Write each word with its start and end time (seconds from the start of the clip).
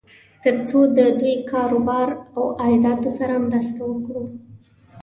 تر 0.43 0.55
څو 0.67 0.79
د 0.97 0.99
دوی 1.19 1.35
کار 1.51 1.69
و 1.77 1.79
بار 1.87 2.09
او 2.35 2.43
عایداتو 2.61 3.09
سره 3.19 3.35
مرسته 3.47 3.79
وکړو. 3.85 4.23